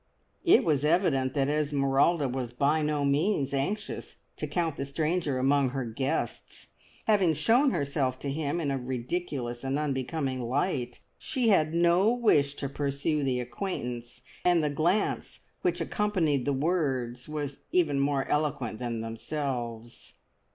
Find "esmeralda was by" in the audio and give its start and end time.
1.47-2.81